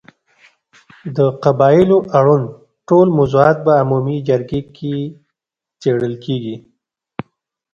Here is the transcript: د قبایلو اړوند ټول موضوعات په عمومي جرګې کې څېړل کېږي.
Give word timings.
د 1.15 1.17
قبایلو 1.43 1.97
اړوند 2.17 2.47
ټول 2.87 3.07
موضوعات 3.17 3.57
په 3.65 3.71
عمومي 3.81 4.17
جرګې 4.27 4.61
کې 4.75 4.95
څېړل 5.81 6.15
کېږي. 6.25 6.55